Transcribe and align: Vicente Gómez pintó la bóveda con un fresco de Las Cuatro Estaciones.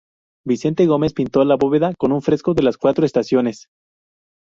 Vicente 0.43 0.87
Gómez 0.87 1.13
pintó 1.13 1.45
la 1.45 1.57
bóveda 1.57 1.93
con 1.93 2.11
un 2.11 2.23
fresco 2.23 2.55
de 2.55 2.63
Las 2.63 2.77
Cuatro 2.79 3.05
Estaciones. 3.05 3.67